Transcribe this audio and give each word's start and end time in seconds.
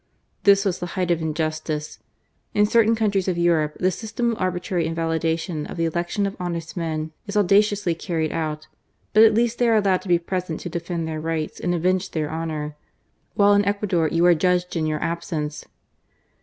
This 0.45 0.65
was, 0.65 0.79
the 0.79 0.87
height 0.97 1.11
of 1.11 1.21
injustice. 1.21 1.99
In 2.55 2.65
certain 2.65 2.95
countries 2.95 3.27
of 3.27 3.37
Europe, 3.37 3.77
the 3.79 3.91
system 3.91 4.31
of 4.31 4.41
arbitrary 4.41 4.89
invali 4.89 5.19
dation 5.21 5.69
of 5.69 5.77
the 5.77 5.85
election 5.85 6.25
of 6.25 6.35
honest 6.39 6.75
men 6.75 7.11
is 7.27 7.37
audaciously 7.37 7.93
carried 7.93 8.31
out; 8.31 8.65
but 9.13 9.21
at 9.21 9.35
least 9.35 9.59
they 9.59 9.69
are 9.69 9.75
allowed 9.77 10.01
to 10.01 10.07
be* 10.07 10.17
present 10.17 10.59
to 10.61 10.69
defend 10.69 11.07
their 11.07 11.21
rights 11.21 11.59
and 11.59 11.75
avenge 11.75 12.09
their 12.09 12.31
honour, 12.31 12.75
while 13.35 13.53
in 13.53 13.63
Ecuador 13.63 14.07
you 14.07 14.25
are 14.25 14.33
judged 14.33 14.75
in 14.75 14.87
your 14.87 14.99
absence. 15.03 15.65